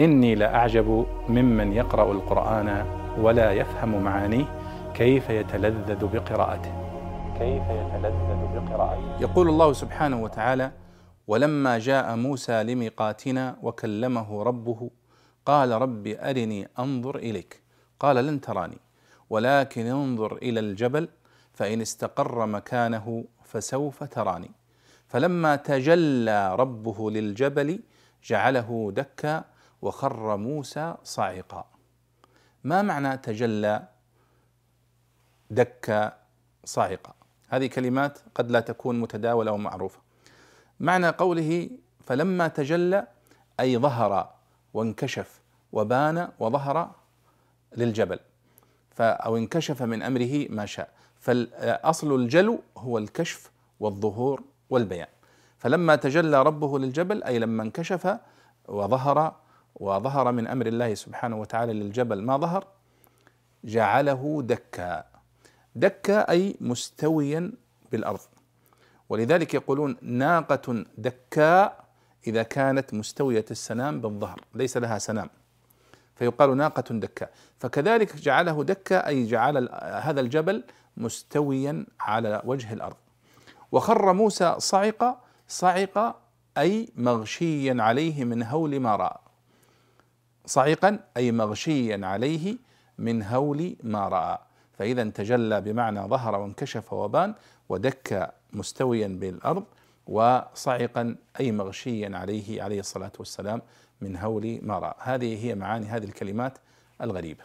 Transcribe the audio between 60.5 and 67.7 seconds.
الله سبحانه وتعالى للجبل. ما ظهر؟ جعله دكا. دكا أي مستويا